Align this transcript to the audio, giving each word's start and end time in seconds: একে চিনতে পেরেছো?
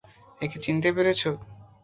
একে 0.41 0.57
চিনতে 0.63 0.89
পেরেছো? 0.95 1.29